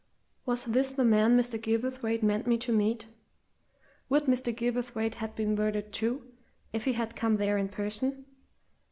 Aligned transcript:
Was 0.47 0.65
this 0.65 0.89
the 0.89 1.05
man 1.05 1.37
Mr. 1.37 1.61
Gilverthwaite 1.61 2.23
meant 2.23 2.47
me 2.47 2.57
to 2.57 2.71
meet? 2.71 3.05
Would 4.09 4.23
Mr. 4.23 4.51
Gilverthwaite 4.51 5.13
have 5.21 5.35
been 5.35 5.53
murdered, 5.53 5.93
too, 5.93 6.23
if 6.73 6.85
he 6.85 6.93
had 6.93 7.15
come 7.15 7.35
there 7.35 7.59
in 7.59 7.69
person? 7.69 8.25